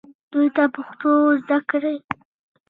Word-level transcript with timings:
دوی 0.31 0.47
ته 0.55 0.63
پښتو 0.75 1.11
زده 1.43 1.57
کړئ 1.69 1.97